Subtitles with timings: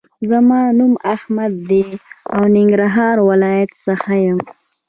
[0.29, 1.85] زما نوم احمد دې
[2.33, 4.39] او ننګرهار ولایت څخه یم